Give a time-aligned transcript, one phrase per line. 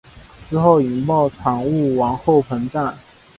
[0.49, 2.91] 之后引爆产物往后膨胀。